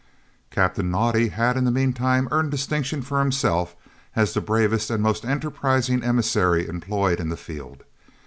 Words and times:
Captain 0.49 0.89
Naudé 0.91 1.29
had 1.29 1.55
in 1.55 1.63
the 1.63 1.69
meantime 1.69 2.27
earned 2.31 2.49
distinction 2.49 3.03
for 3.03 3.19
himself 3.19 3.75
as 4.15 4.33
the 4.33 4.41
bravest 4.41 4.89
and 4.89 5.03
most 5.03 5.23
enterprising 5.23 6.01
emissary 6.03 6.67
employed 6.67 7.19
in 7.19 7.29
the 7.29 7.37
field. 7.37 7.83